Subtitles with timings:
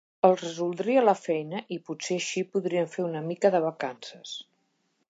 [0.27, 4.39] Els resoldria la feina i potser així podrien fer una mica de vacances.